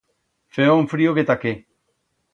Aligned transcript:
Feba 0.55 0.77
un 0.81 0.87
frío 0.93 1.15
que 1.19 1.27
ta 1.31 1.39
qué. 1.43 1.53